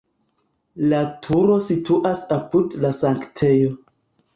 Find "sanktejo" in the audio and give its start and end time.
3.05-3.75